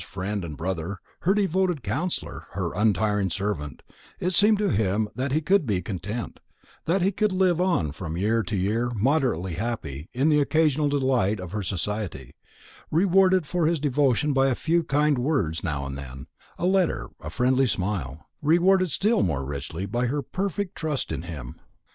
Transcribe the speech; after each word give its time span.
If 0.03 0.07
he 0.07 0.07
might 0.07 0.13
be 0.13 0.19
Marian's 0.25 0.39
friend 0.41 0.45
and 0.45 0.57
brother, 0.57 0.97
her 1.19 1.33
devoted 1.35 1.83
counsellor, 1.83 2.47
her 2.53 2.73
untiring 2.73 3.29
servant, 3.29 3.83
it 4.19 4.31
seemed 4.33 4.57
to 4.57 4.71
him 4.71 5.09
that 5.13 5.31
he 5.31 5.41
could 5.41 5.67
be 5.67 5.79
content, 5.83 6.39
that 6.85 7.03
he 7.03 7.11
could 7.11 7.31
live 7.31 7.61
on 7.61 7.91
from 7.91 8.17
year 8.17 8.41
to 8.41 8.55
year 8.55 8.89
moderately 8.95 9.53
happy 9.53 10.09
in 10.11 10.29
the 10.29 10.41
occasional 10.41 10.89
delight 10.89 11.39
of 11.39 11.51
her 11.51 11.61
society; 11.61 12.33
rewarded 12.89 13.45
for 13.45 13.67
his 13.67 13.79
devotion 13.79 14.33
by 14.33 14.47
a 14.49 14.55
few 14.55 14.81
kind 14.83 15.19
words 15.19 15.63
now 15.63 15.85
and 15.85 15.95
then, 15.95 16.25
a 16.57 16.65
letter, 16.65 17.09
a 17.19 17.29
friendly 17.29 17.67
smile, 17.67 18.25
rewarded 18.41 18.89
still 18.89 19.21
more 19.21 19.45
richly 19.45 19.85
by 19.85 20.07
her 20.07 20.23
perfect 20.23 20.75
trust 20.75 21.11
in 21.11 21.21
him. 21.21 21.61